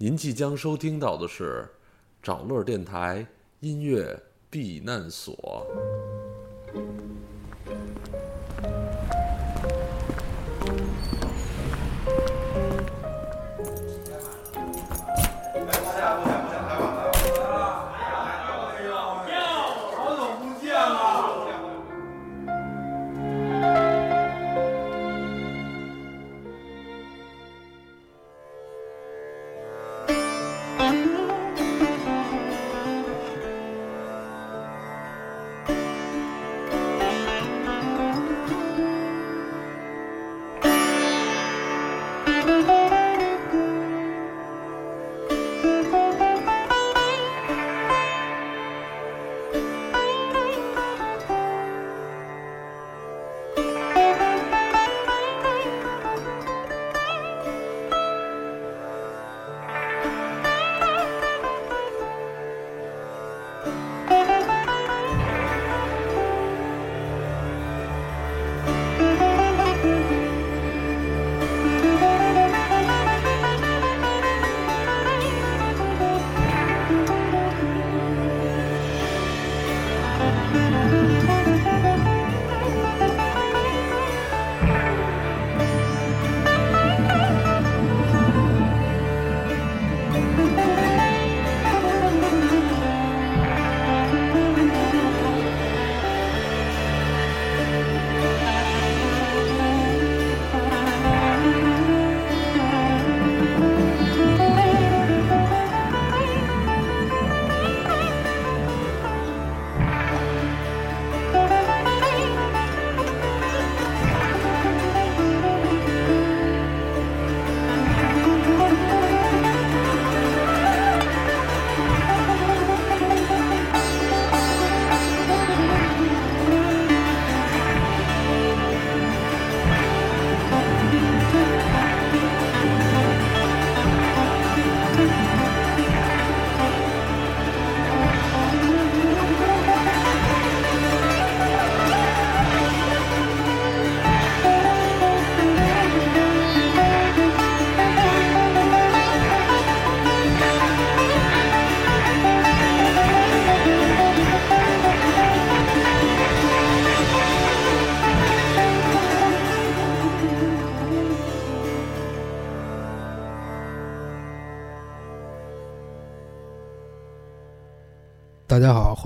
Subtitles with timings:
[0.00, 1.68] 您即将收听到的是
[2.22, 3.26] 找乐电台
[3.58, 4.16] 音乐
[4.48, 5.66] 避难所。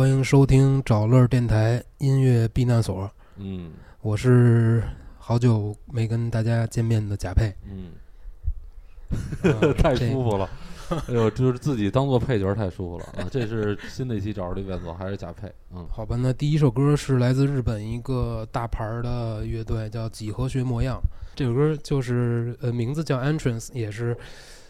[0.02, 3.70] 欢迎收听找乐电台音乐避难所，嗯
[4.00, 4.82] 我是
[5.16, 7.54] 好久没跟大家见面的贾佩。
[7.70, 7.92] 嗯，
[9.44, 10.50] 啊 太舒服了。
[10.90, 13.28] 哎呦，就是自己当做配角太舒服了啊！
[13.30, 15.48] 这是新的一期找着的变所，还是贾佩？
[15.72, 21.00] 嗯好吧，那第一首歌是来自日本一个大牌的乐队，叫几何学模样。
[21.36, 24.16] 这首歌就是呃名字叫 Entrance，也是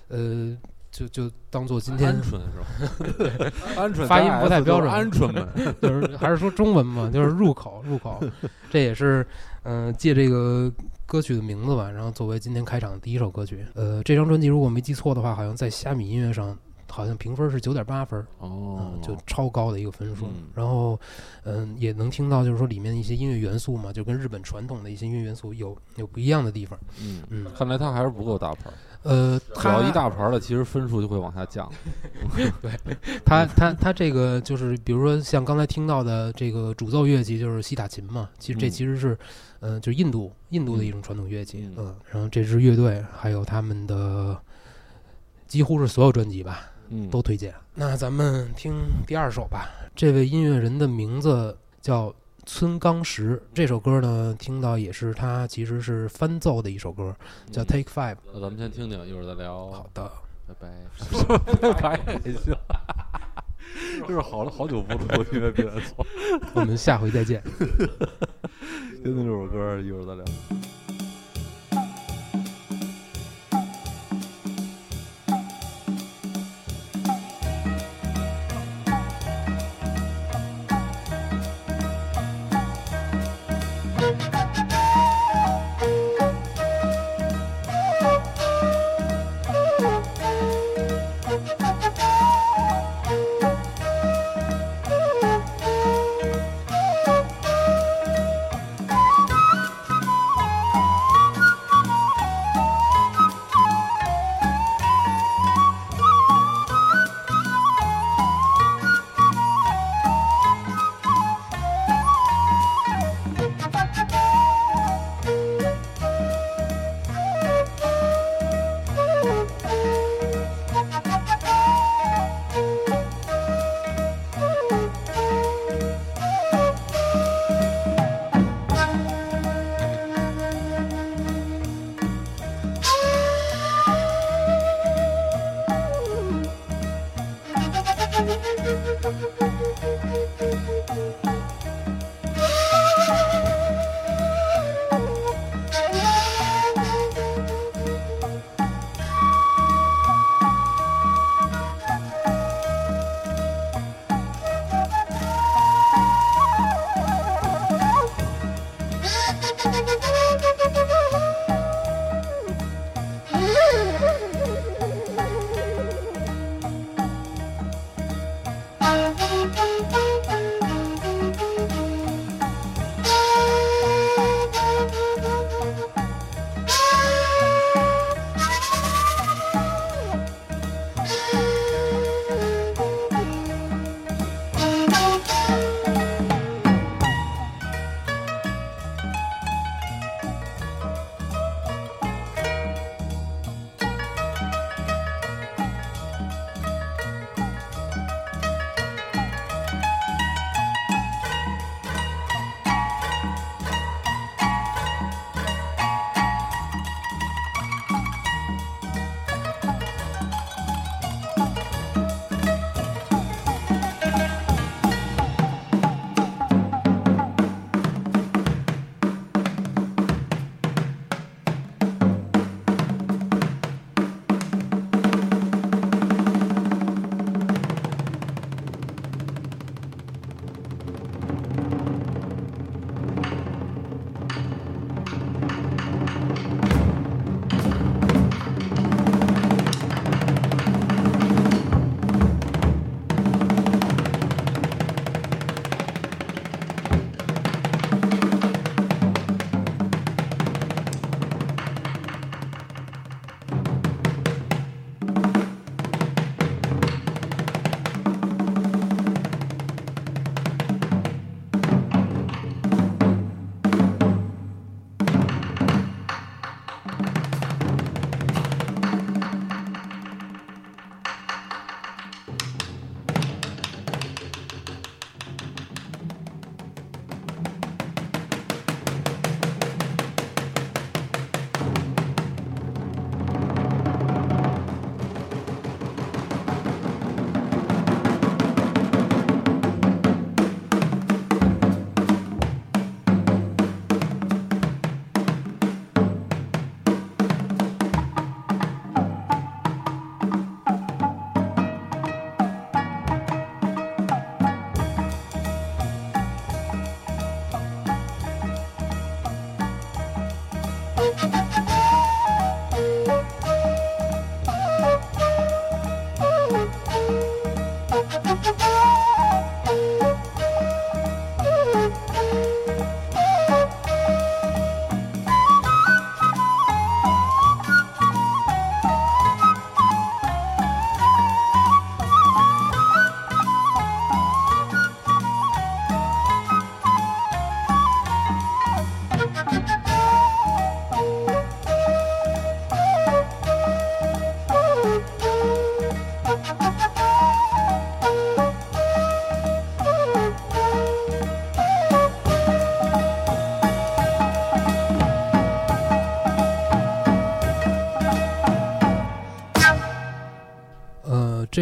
[0.09, 0.55] 呃
[0.93, 3.51] 就就当做今天鹌鹑是吧？
[3.75, 5.49] 鹌鹑发音不太标准鹌鹑们。
[5.83, 8.23] 就是还是说中文嘛，就是入口入口，
[8.71, 9.27] 这也是
[9.63, 10.71] 嗯、呃借这个
[11.07, 13.65] 歌曲的名字吧，然后作为今天开场的第一首歌曲。
[13.75, 16.57] 呃，这张专辑如果没记错的话，好像在虾米音乐上
[16.95, 20.27] 好像评分是九点八分，哦嗯，，就超高的一个分数。
[20.27, 21.01] 嗯然后
[21.45, 26.79] 嗯、也能听到就是说里面一些音乐元素嘛，就跟日本传统的一些音乐元素有有不一样的地方。
[27.01, 28.75] 嗯嗯看来他还是不够大牌儿。
[29.05, 31.69] 呃，它只要一大牌儿了，其实分数就会往下降。
[32.63, 32.71] 对
[33.25, 39.19] 它它它这个就是，比如说像刚才听到的这个主奏乐器就是西塔琴嘛，其实这嗯其实是，
[39.59, 44.39] 呃，就是印度印度的一种传统乐器，嗯嗯，然后这支乐队还有他们的
[45.49, 47.55] 几乎是所有专辑吧嗯，都推荐。
[47.75, 48.75] 那咱们听
[49.07, 52.15] 第二首吧，这位音乐人的名字叫
[52.45, 57.15] 村冈实，这首歌呢听到也是他其实是翻奏的一首歌，
[57.51, 58.17] 叫嗯 Take Five。
[58.35, 59.71] 那咱们先听听，一会儿再聊。
[59.71, 60.13] 好的，
[60.47, 60.69] 拜拜。
[61.61, 62.55] 拜拜还行。
[64.07, 66.05] 就是好了好久不录音乐避难所，
[66.55, 67.43] 我们下回再见。
[69.03, 70.25] 听听这首歌，一会儿再聊。「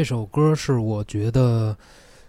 [0.01, 1.77] 这首歌是我觉得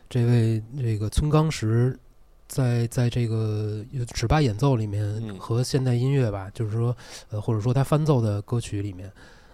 [0.09, 1.97] 这位这个村冈石
[2.45, 3.81] 在在这个
[4.13, 6.93] 尺八演奏里面嗯和现代音乐吧，就是说
[7.29, 9.09] 呃或者说他翻奏的歌曲里面，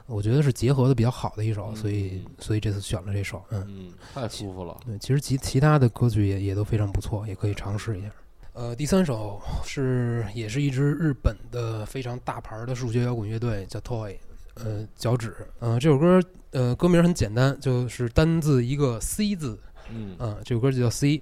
[0.08, 3.64] 我觉得是结合的比较好的一首，嗯所以所以这次选了这首，嗯。
[3.68, 4.76] 嗯，太舒服了。
[4.84, 8.10] 对，其实其其他的歌曲也也都非常不错，也可以尝试一下。
[8.54, 14.18] 呃，第三首是也是一支日本的非常大牌的数学摇滚乐队，叫 Toy，
[14.64, 15.36] 呃，脚趾。
[15.60, 16.22] 呃，这首歌
[16.52, 19.60] 呃歌名很简单，就是单字一个 C 字，
[19.92, 21.22] 嗯啊、这首歌就叫 C。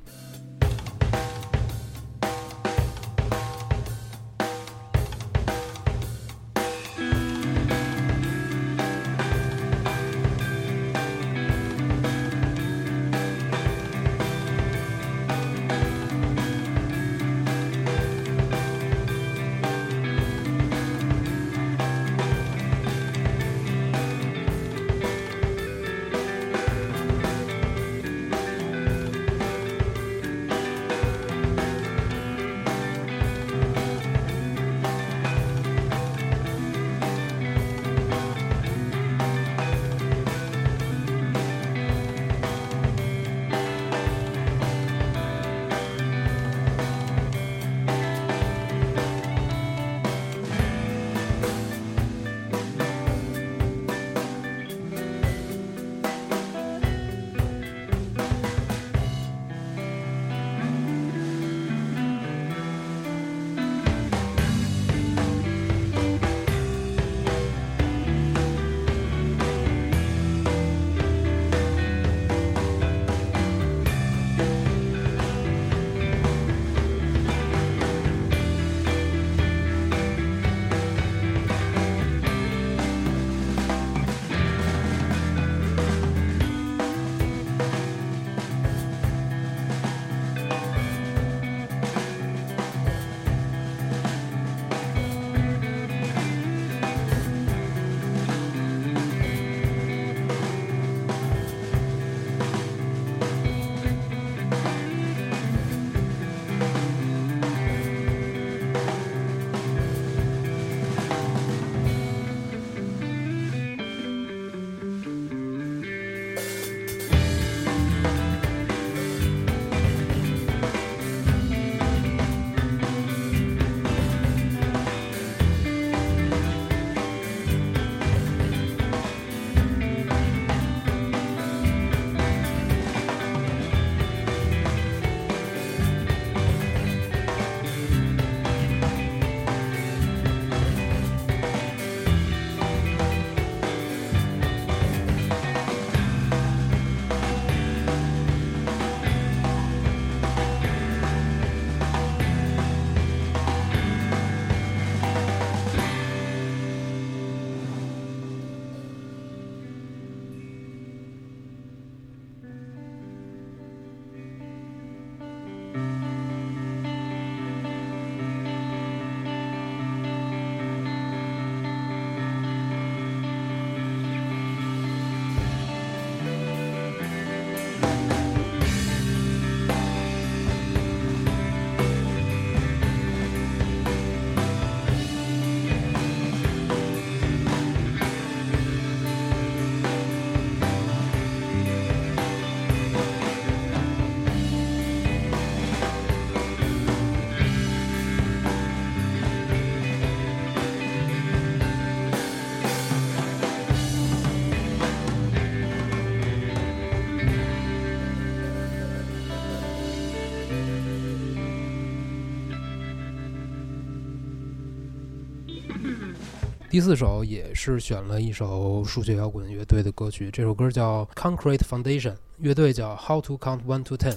[216.76, 224.14] 第四首也是选了一首数学摇滚乐队的歌曲，这首歌叫 Concrete Foundation，乐队叫 How to Count One to Ten。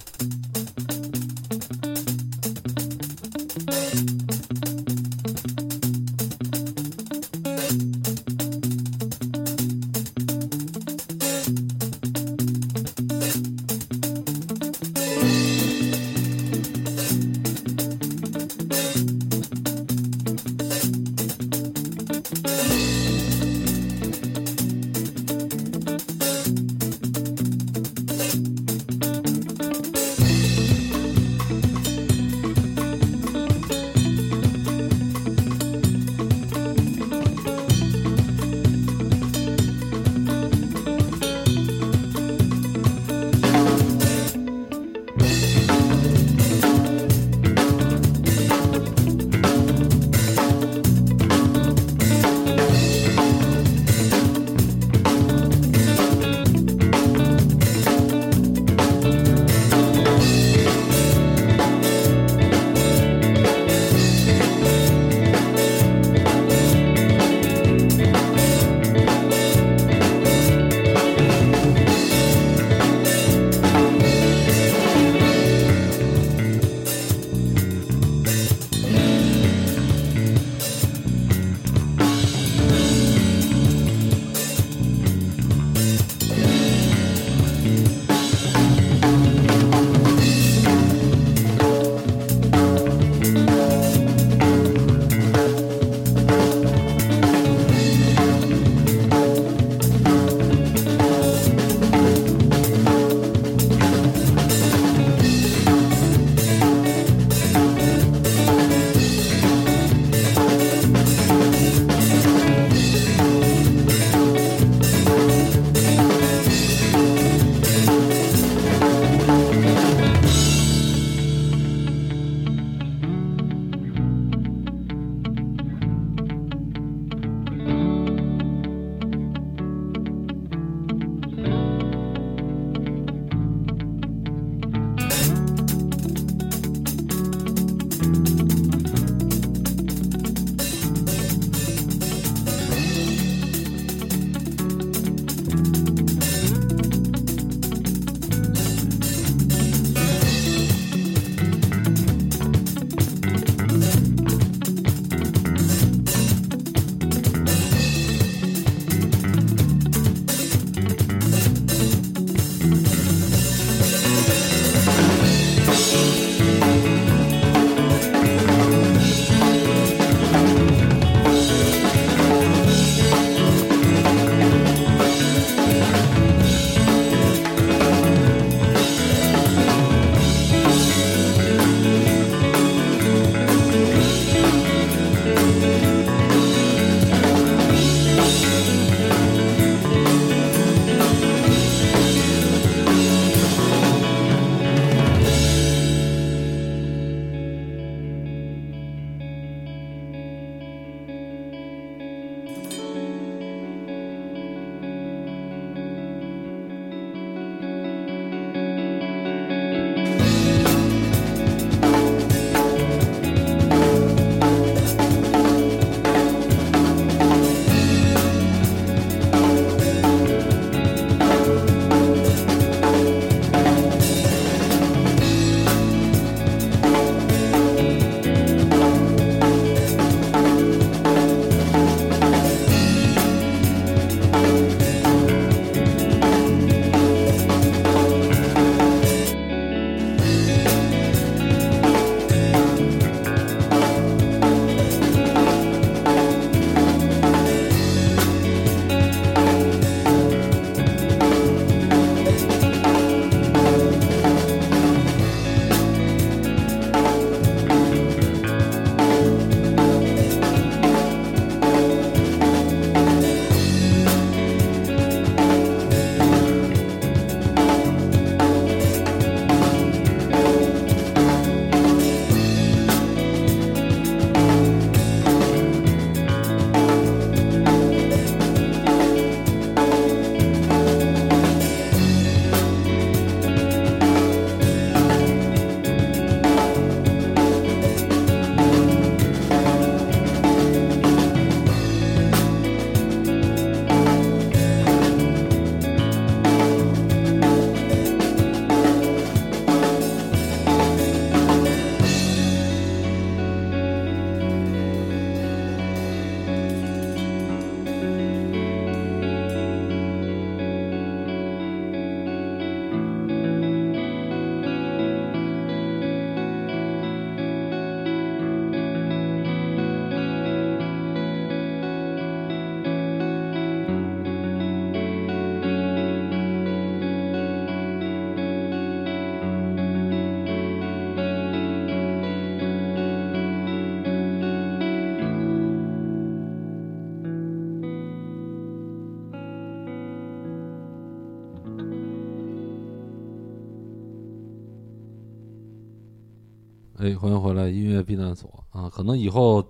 [347.09, 348.87] 哎，欢迎回来，音乐避难所啊！
[348.91, 349.65] 可能以后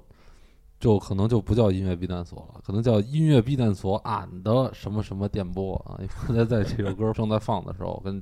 [0.81, 6.01] 就可能就不叫音乐避难所了，可能叫音乐避难所俺的什么什么电波啊！
[6.27, 8.21] 刚才在这首歌正在放的时候，跟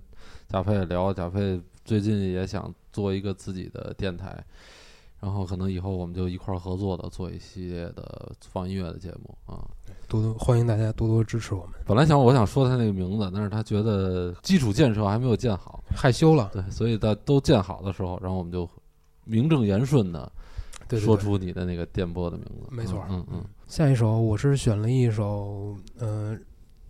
[0.48, 4.44] 贾佩聊，贾佩最近也想做一个自己的电台，
[5.18, 9.64] 然后可能以后我们就一块儿合作的做一系列的放音乐的节目啊！
[10.08, 11.70] 多多欢迎大家多多支持我们。
[11.86, 18.68] 本来想我想说他那个名字，但是他觉得基础建设还没有建好，害羞了，对，所以在都建好的时候，然后我们就
[19.26, 20.32] 名正言顺的
[20.98, 22.68] 说出你的那个电波的名字。
[22.70, 26.34] 没错嗯嗯下一首我是选了一首呃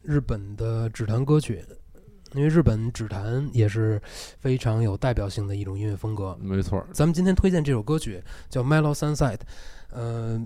[0.03, 1.65] 日本的指弹歌曲，
[2.35, 4.01] 因为日本指弹也是
[4.39, 6.37] 非常有代表性的一种音乐风格。
[6.41, 9.37] 嗯，没错儿，咱们今天推荐这首歌曲叫《Mellow Sunset》，
[9.91, 10.41] 呃，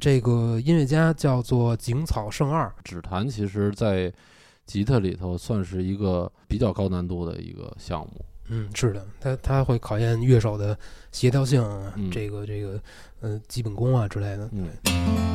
[0.00, 4.12] 这个音乐家叫做井草圣二，指弹其实在
[4.66, 8.24] 吉他里头算是一个比较高难度的一个项目。
[8.48, 10.78] 嗯，是的，他他会考验乐手的
[11.12, 12.80] 协调性啊，嗯这个这个
[13.20, 14.48] 呃基本功啊之类的。
[14.52, 14.68] 嗯，「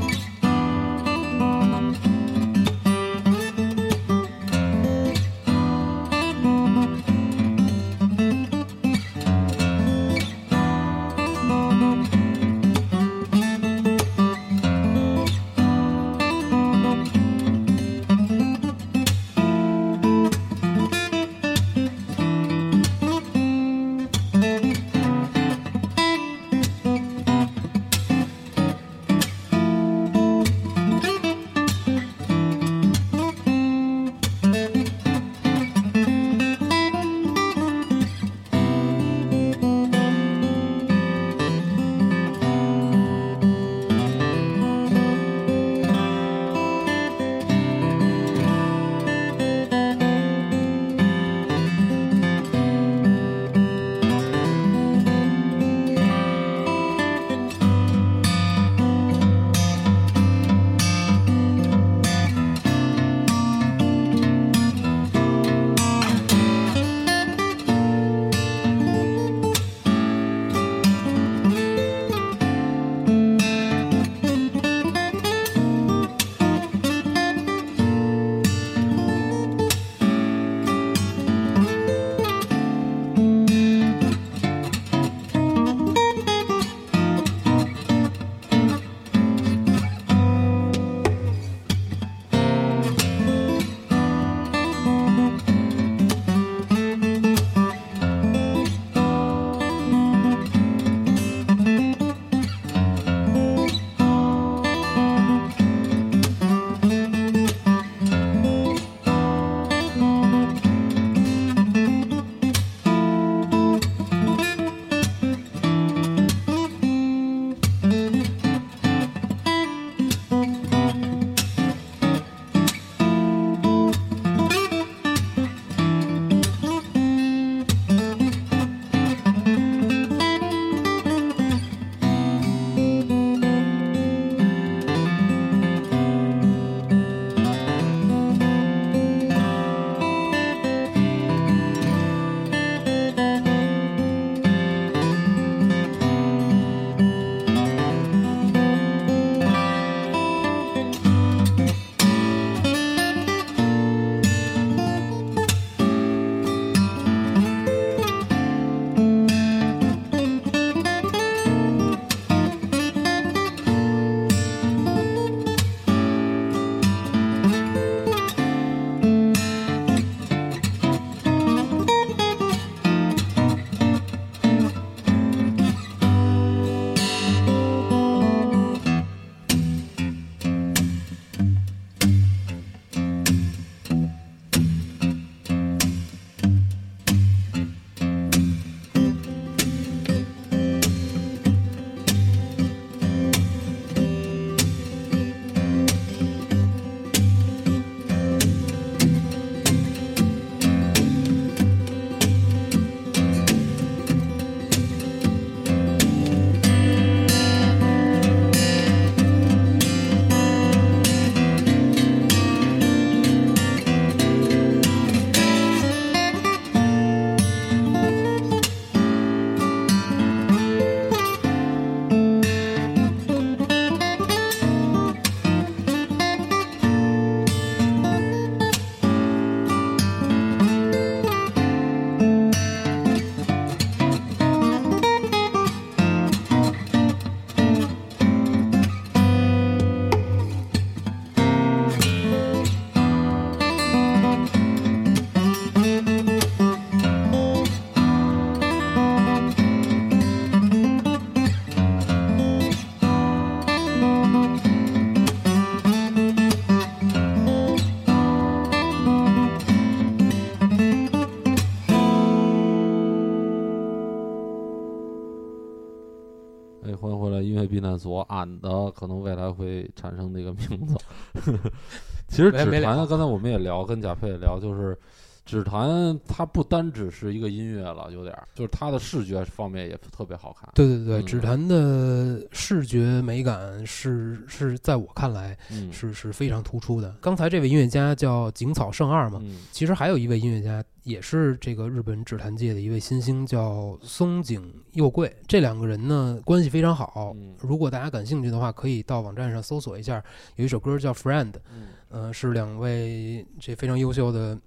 [267.91, 270.95] 呃音乐避难所，俺的可能未来会产生那个名字。
[272.27, 274.97] 其实指弹，刚才我们也聊，跟贾佩也聊，就是
[275.45, 280.69] 指弹它不单只是一个音乐了，有点儿，就是它的视觉方面也特别好看。
[280.75, 287.15] 对对对，嗯指弹的视觉美感是是在我看来嗯，是是非常突出的。
[287.21, 295.35] 刚才这位音乐家叫井草圣二嘛，嗯其实还有一位音乐家，也是这个日本指弹界的一位新星，叫松井佑贵。
[295.47, 297.33] 这两个人呢关系非常好。
[297.35, 300.23] 嗯如果大家感兴趣的话，可以到网站上搜索一下，
[300.55, 304.57] 有一首歌叫《Friend》，嗯呃，是两位这非常优秀的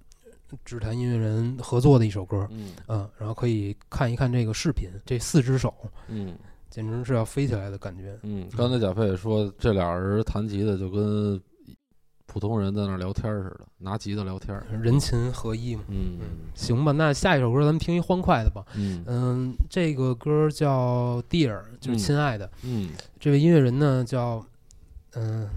[0.63, 2.47] 指弹音乐人合作的一首歌。
[2.51, 5.73] 嗯嗯，然后可以看一看这个视频，这四只手
[6.07, 6.37] 嗯
[6.69, 8.17] 简直是要飞起来的感觉。
[8.23, 11.41] 嗯，刚才贾佩也说，这俩人弹吉的就跟
[12.25, 14.61] 普通人在那聊天似的，拿吉他聊天。
[14.81, 15.83] 人琴合一嘛。
[15.87, 16.19] 嗯
[16.53, 18.65] 行吧，那下一首歌咱们听一欢快的吧。
[18.75, 22.51] 嗯嗯，这个歌叫《Dear》，就是嗯亲爱的。
[22.63, 22.89] 嗯
[23.19, 24.45] 这位音乐人呢叫，
[25.13, 25.47] 嗯、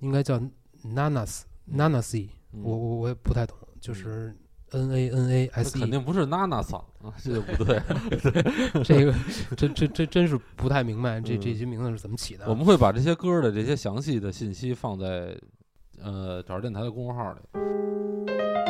[0.00, 0.38] 应该叫
[0.84, 4.34] Nanas Nanasi，、嗯，我我我也不太懂，就是
[4.70, 7.80] N A N A 那 S 肯 E，定不是娜娜桑啊，这就不对。
[8.84, 9.14] 这个
[9.56, 12.48] 这这这真是不太明白这嗯这些名字是怎么起的啊。
[12.50, 15.38] 我们会把这些歌的这些详细的信息放在
[16.02, 17.40] 呃找着电台的公众号里。「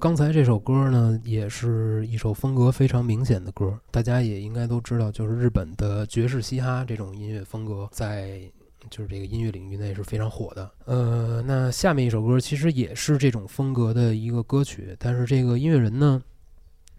[0.00, 8.40] 刚才这首歌呢，也是一首风格非常明显的歌，大家也应该都知道，就是日本的爵士嘻哈这种音乐风格，在
[8.88, 10.70] 就是这个音乐领域内是非常火的。
[10.86, 16.22] 呃，那下面一首歌其实也是这种风格的一个歌曲，但是这个音乐人呢，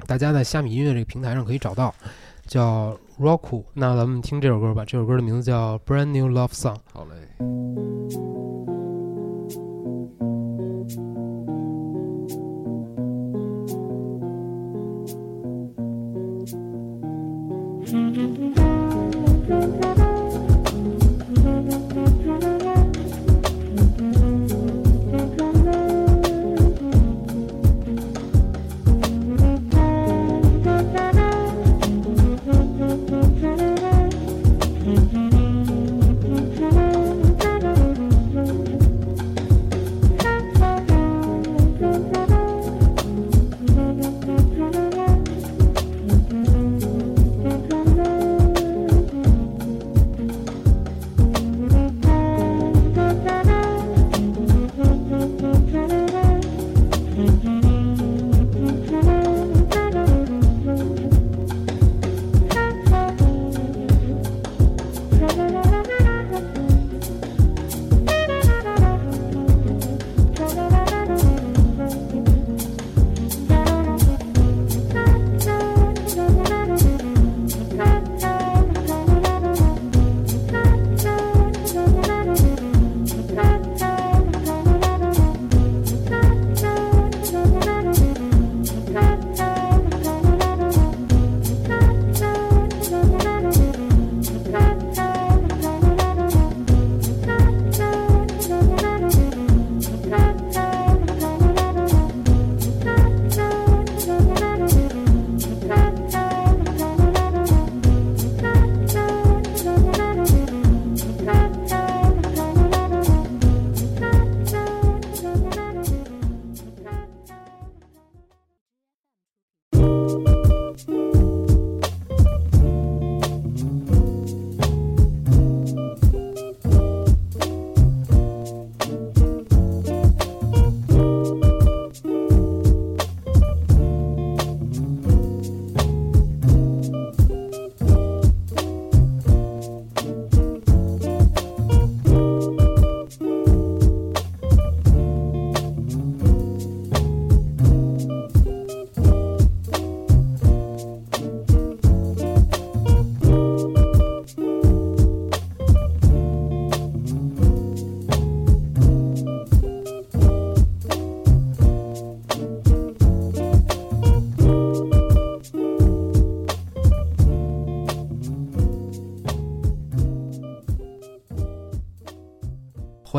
[0.06, 1.92] 大家在虾米音乐这个平台上可以找到，
[2.46, 3.64] 叫 Roku。
[3.74, 6.76] 那咱们听这首歌吧，这首歌的名字叫《Brand New Love Song》。
[6.94, 8.51] 好嘞。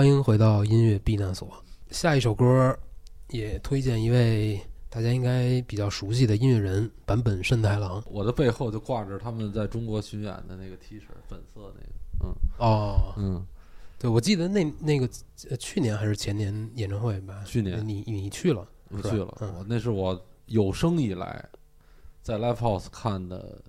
[0.02, 1.48] 欢迎回到音乐避难所。
[1.92, 2.76] 下一首歌
[3.28, 4.60] 也推荐一位
[4.90, 8.02] 大家应该比较熟悉的音乐人坂本慎太郎。
[8.10, 11.88] 我的背后就挂着他们在中国巡演的那个 T 恤，粉色那个。
[12.24, 13.46] 嗯哦，嗯，
[13.96, 15.08] 对，我记得那那个
[15.48, 17.40] 呃去年还是前年演唱会吧？
[17.46, 21.48] 去年你你去了，我去了，嗯我那是我有生以来
[22.22, 23.62] 在 live house 看的，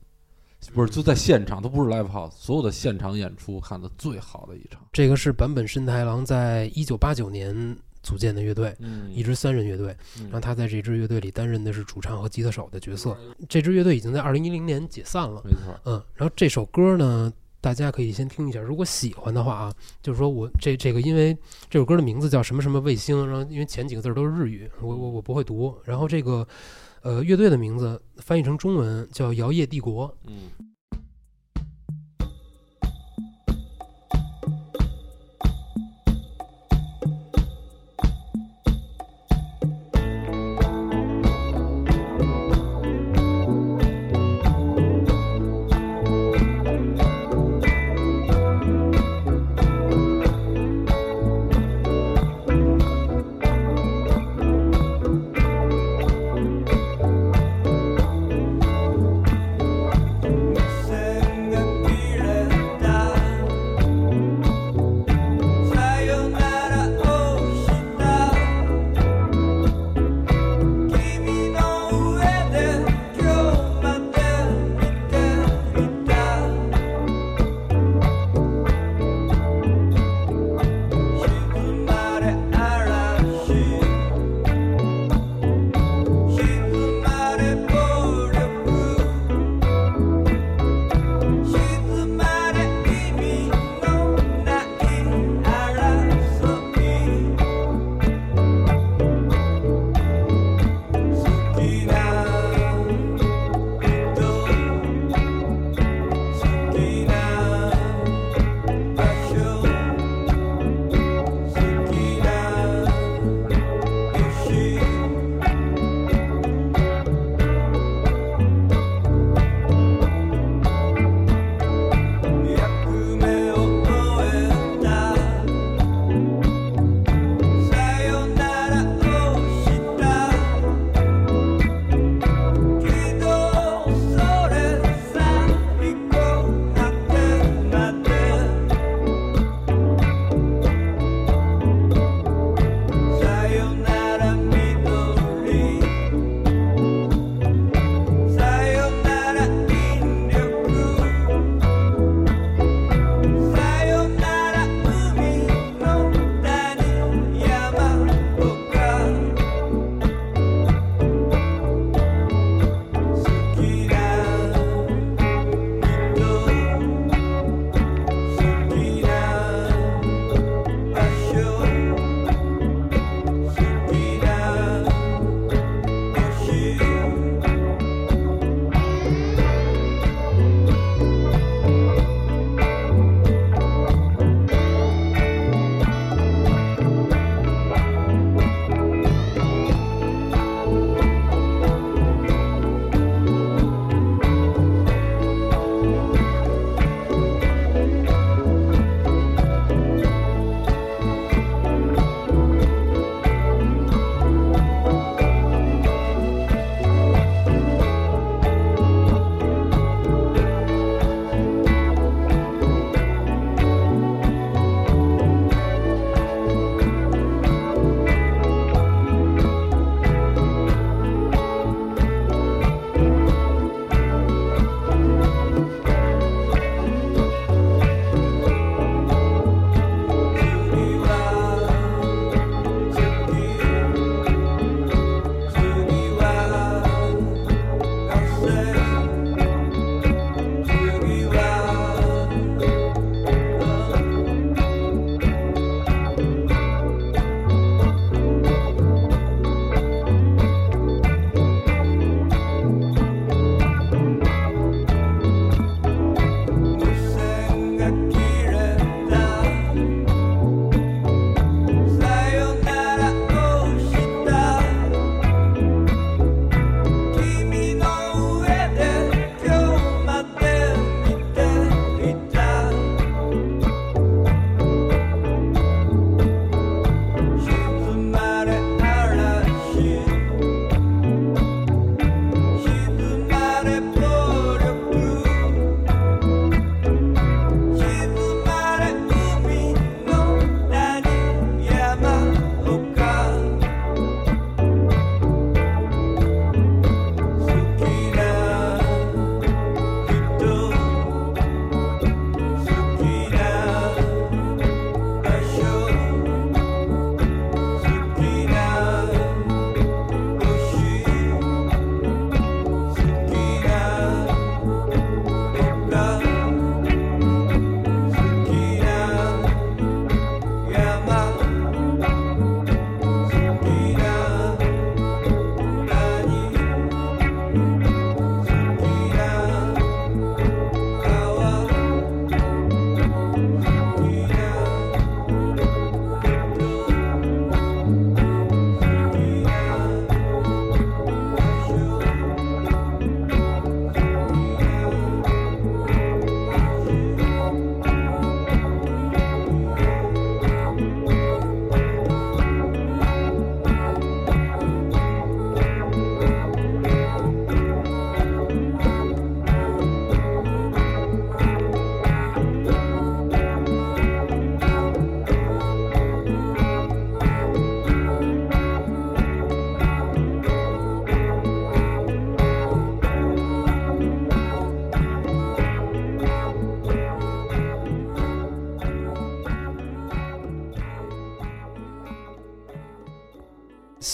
[0.71, 4.81] 不是就在现场，都不是 live house，所有的现场演出看的最好的一场。
[4.91, 9.95] 这个是坂本慎太郎在一九八九年组建的乐队，嗯一支三人乐队。
[10.19, 13.17] 嗯然后他在这支乐队里担任的是主唱和吉他手的角色。
[13.47, 15.41] 这支乐队已经在二零一零年解散了。
[15.45, 18.59] 没错，嗯，然后这首歌呢，大家可以先听一下。
[18.59, 21.33] 如果喜欢的话啊，就是说我这这个，因为
[21.69, 25.73] 这首歌的名字叫什么什么卫星，然后因为前几个字儿都是日语，我我我不会读。
[25.85, 26.45] 然后这个
[27.03, 30.13] 呃乐队的名字翻译成中文叫摇曳帝国。
[30.25, 30.49] 嗯。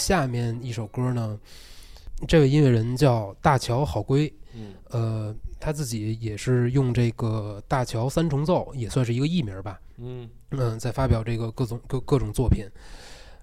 [0.10, 1.39] 下面一首歌呢，
[2.28, 9.80] 这位音乐人叫大乔好归，嗯呃，他自己也是用这个大乔三重奏，也算是一个艺名吧。
[9.97, 12.66] 嗯嗯，在发表这个各种各各种作品。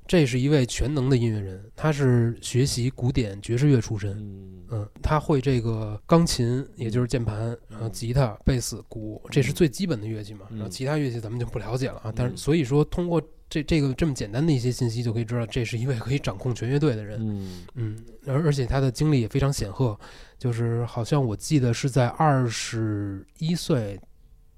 [0.07, 4.17] 这是一位全能的音乐人，他是学习古典爵士乐出身。
[4.19, 10.47] 嗯嗯，他会这个钢琴，也就是键盘，然后吉他、贝斯、鼓，这是最基本的乐器嘛。
[10.51, 12.13] 嗯然后其他乐器咱们就不了解了啊。
[12.15, 17.19] 但是嗯所以说，通过这这个这么简单的一些信息，就可以知道这是一位可以掌控全乐队的人。
[17.21, 19.97] 嗯嗯，而而且他的经历也非常显赫，
[20.37, 24.01] 就是好像我记得是在二十一岁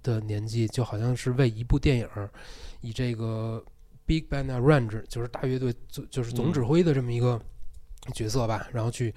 [0.02, 2.30] 的年纪，就好像是为一部电影儿
[2.80, 3.62] 以这个
[4.08, 7.38] Big Band Arrange，就是大乐队总就是总嗯指挥的这么一个
[8.14, 9.14] 角色吧，然后去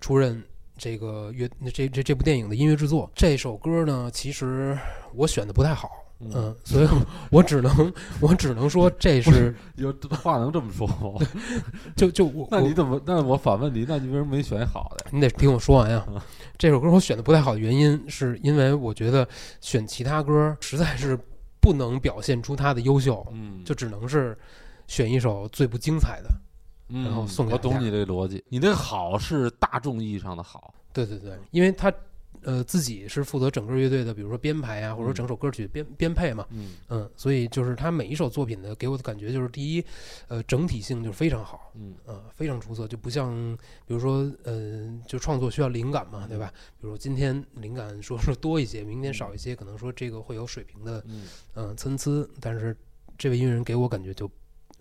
[0.00, 0.40] 出任
[0.76, 3.10] 这个乐这这这部电影的音乐制作。
[3.14, 4.78] 这首歌呢，其实
[5.14, 5.90] 我选的不太好。
[6.20, 6.88] 嗯，所以
[7.30, 11.26] 我只能我只能说这是有话能这么说吗？
[11.96, 12.98] 就就我我那你怎么？
[13.04, 15.06] 那我反问你，那你为什么没选好的？
[15.10, 16.20] 你得听我说完呀嗯。
[16.56, 19.28] 这首歌我选的不太好的原因，是因为我觉得
[19.60, 21.18] 选其他歌实在是
[21.64, 24.36] 不能表现出他的优秀，嗯，就只能是
[24.86, 26.28] 选一首最不精彩的。
[26.90, 28.44] 嗯然后送给我懂你这个逻辑。
[28.50, 30.74] 你那好是大众意义上的好。
[30.92, 31.90] 对对对，因为他
[32.44, 36.46] 呃自己是负责整个乐队的，比如说编排啊，或者说整首歌曲编编配嘛。
[36.50, 39.84] 嗯嗯，所以就是他每一首作品的给我的感觉就是，第一，
[40.28, 46.52] 呃，整体性就是非常好，嗯呃，非常出色，就不像比如说，呃，就创作需要灵感嘛，对吧？
[46.80, 51.24] 比如说今天灵感说说多一些，明天少一些，可能说这个会有水平的，嗯
[51.54, 52.76] 嗯、参差，但是
[53.16, 54.30] 这位音乐人给我感觉就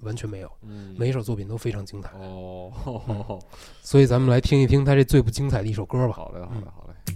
[0.02, 3.40] 完全没有，嗯，每一首作品都非常精彩，哦，
[3.82, 6.14] 所以咱们来听一听他这最不精彩的一首歌吧。
[6.14, 7.16] 好嘞，好嘞，好嘞。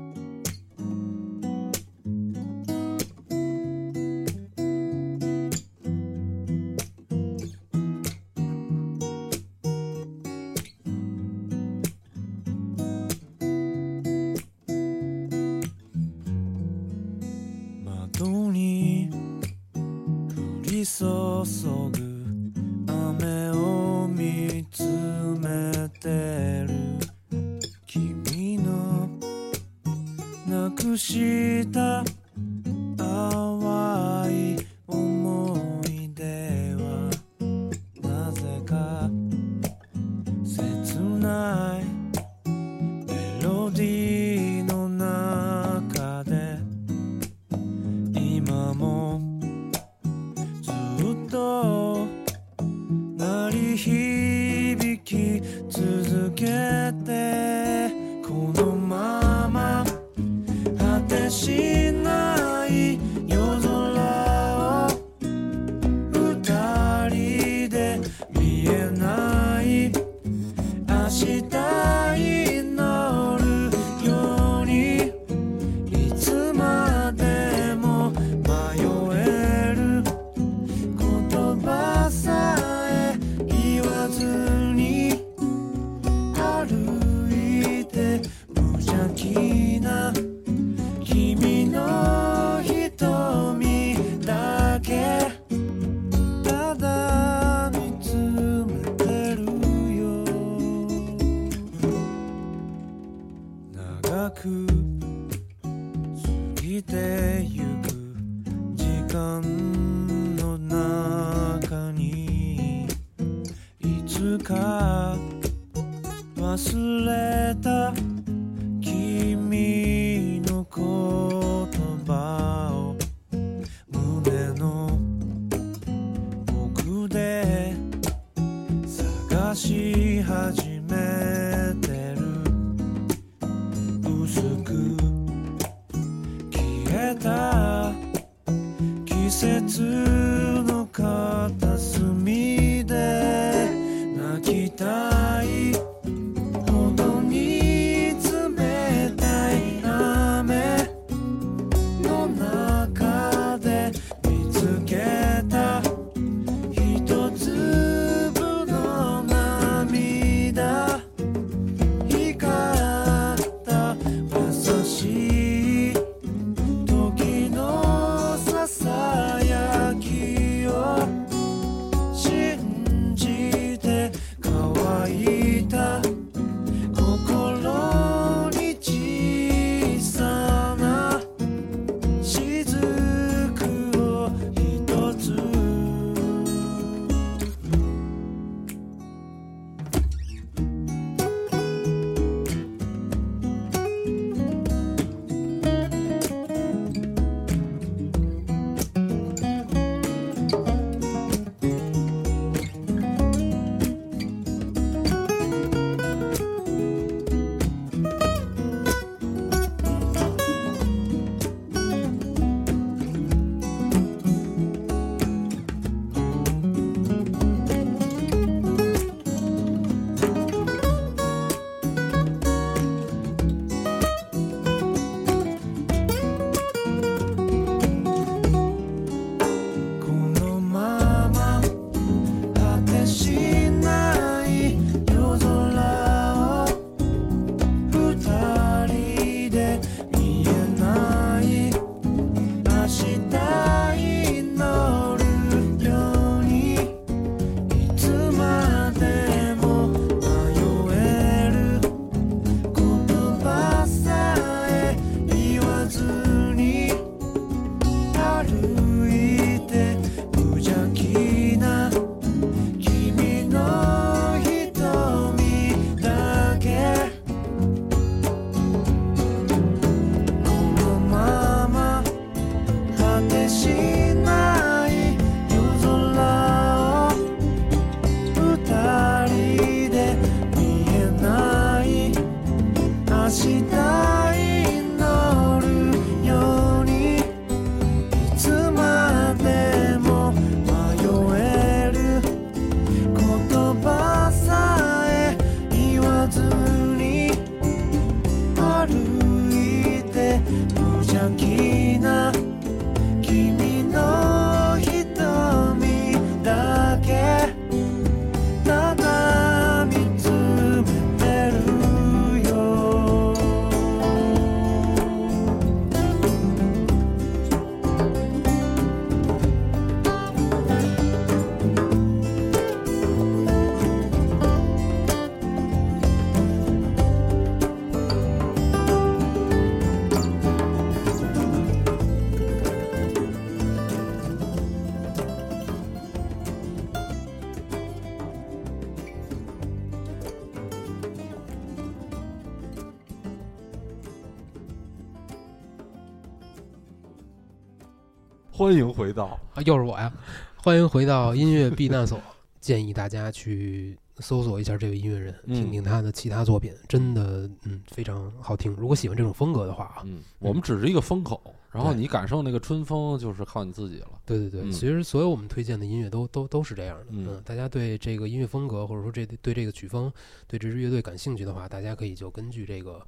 [348.71, 350.09] 欢迎回到啊，又是我呀！
[350.55, 352.17] 欢迎回到音乐避难所，
[352.61, 358.71] 建议大家去搜索一下这位音乐人，嗯听听他的其他作品，真的嗯非常好听。
[358.75, 364.07] 如果喜欢这种风格的话啊，嗯，我们只是一个风口，然后对你感受那个春风，就是靠你自己了。
[364.25, 367.07] 对对对，嗯其实所有我们推荐的音乐都都都是这样的。
[367.09, 370.09] 嗯大家对这个音乐风格或者说这对这个曲风、
[370.47, 373.05] 对这支乐队感兴趣的话，大家可以就根据这个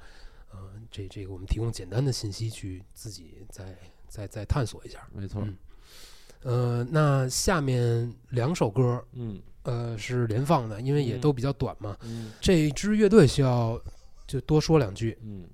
[0.52, 0.58] 呃
[0.92, 3.74] 这这个我们提供简单的信息去自己再
[4.14, 5.00] 再再探索一下。
[5.12, 5.58] 没错，嗯
[6.44, 11.98] 呃，那下面两首歌嗯呃是连放的，因为也嗯都比较短嘛。
[12.04, 13.82] 嗯这支乐队需要
[14.28, 15.18] 就多说两句。
[15.24, 15.50] 嗯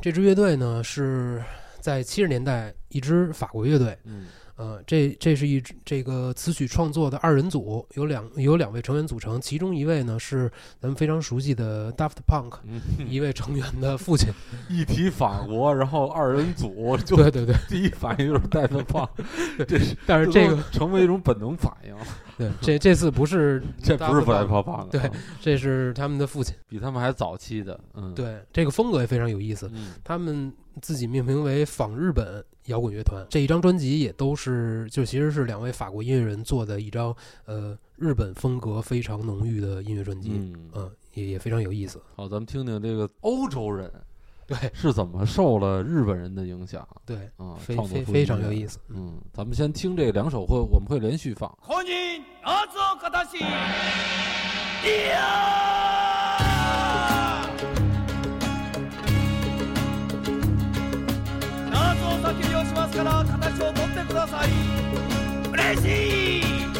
[0.00, 1.42] 这支乐队呢是
[1.80, 4.26] 在七十年代一支法国乐队，嗯
[4.56, 10.50] 呃，这这是一支这个词曲创作的二人组，有两有两位成员组成，其中一位呢是
[10.80, 14.28] 咱们非常熟悉的 Daft Punk 嗯， 一位成员的父亲。
[14.68, 19.08] 一提法国，然后二人组， 就对对对第一反应就是带的胖，
[19.66, 21.94] 这是但是这个成为一种本能反应，
[22.38, 26.54] 对这这次不是这不是 Daft 不带 Punk，对啊这是他们的父亲。
[26.68, 30.50] 比他们还早期的，嗯，，对这个风格也非常有意思，嗯他们
[30.80, 33.26] 自己命名为仿日本摇滚乐团。
[33.28, 42.00] 这一张专辑也都是就其实是两位法国音乐人做的一张呃日本风格非常浓郁的音乐专辑，嗯，嗯，也也非常有意思。
[42.16, 43.90] 好，咱们听听这个欧洲人
[44.46, 48.78] 对是怎么受了日本人的影响对，啊，非创作出非非常有意思。
[48.88, 51.48] 嗯嗯，咱们先听这两首会，我们会连续放。
[62.72, 64.48] しますから形を取ってください。
[65.52, 66.71] 嬉しい！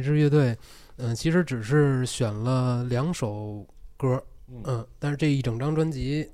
[0.00, 0.56] 这支乐队，
[0.96, 6.28] 嗯、其实只是选了两首歌，嗯嗯，但是这一整张专辑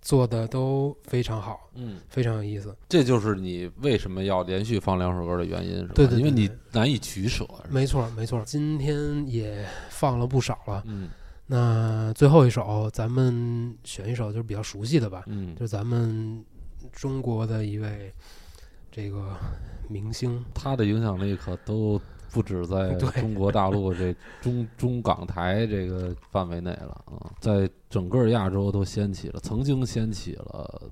[0.00, 2.76] 做的都非常好，嗯，非常有意思。
[2.88, 5.92] 这就是你为什么要连续放两首歌的原因，是吧？
[5.94, 7.46] 对对对因为你难以取舍。
[7.70, 8.42] 没错，没错。
[8.44, 11.08] 今天也放了不少了，嗯
[11.46, 16.42] 那最后一首咱们选一首就是比较熟悉的吧，嗯，就是咱们
[16.90, 18.10] 中国的一位
[18.90, 19.36] 这个
[19.88, 22.00] 明星，他的影响力可都
[22.34, 24.12] 不止在 中国大陆这
[24.42, 30.82] 中中港台这个范围内了啊，在整个亚洲都掀起了，曾经掀起了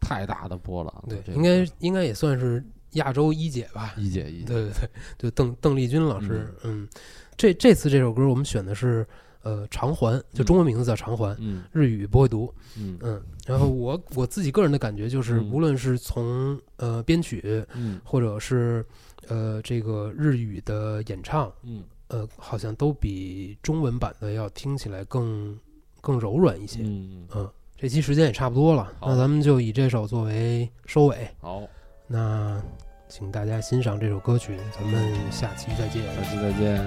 [0.00, 0.92] 太大的波澜。
[1.08, 2.62] 对，这个应该应该也算是
[2.94, 3.94] 亚洲一姐吧。
[3.96, 6.88] 一姐一姐，对对对，就邓邓丽君老师，嗯，
[7.36, 9.06] 这这次这首歌我们选的是
[9.42, 18.84] 呃偿还，就中文名字叫偿还，嗯日语不会读，嗯嗯，然后我我自己个人的感觉就是，嗯无论是从呃编曲，嗯或者是
[19.28, 25.58] 呃这个日语的演唱，嗯呃，好像都比中文版的要听起来更
[26.00, 26.80] 更柔软一些。
[26.82, 31.28] 嗯，嗯，这期时间也差不多了，那咱们就以这首作为收尾。
[31.40, 31.62] 好，
[32.06, 32.62] 那
[33.08, 36.02] 请大家欣赏这首歌曲，咱们下期再见。
[36.14, 36.84] 下期再见，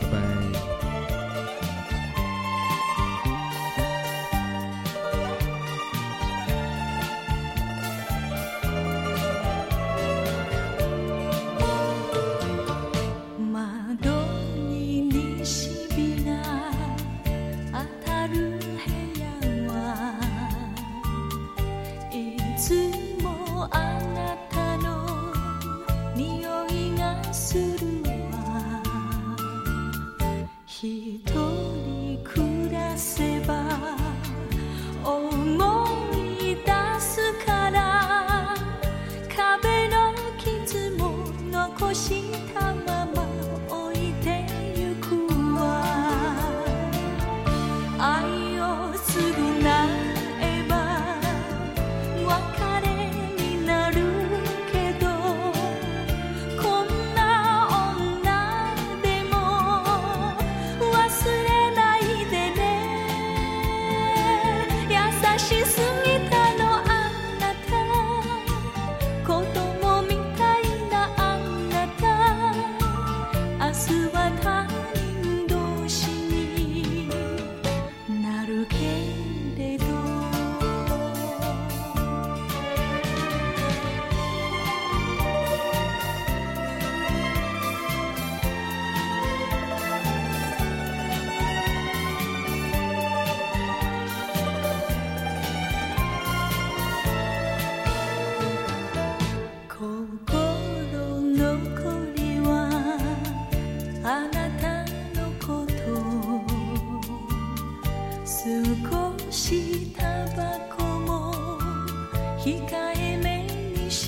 [0.00, 0.79] 拜拜。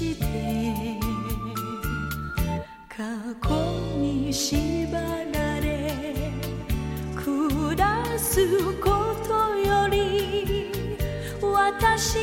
[0.02, 0.98] して
[2.88, 3.04] 過
[3.46, 3.54] 去
[3.98, 4.90] に縛
[5.32, 5.94] られ
[7.14, 8.44] 暮らす
[8.80, 10.74] ことより
[11.40, 12.18] 私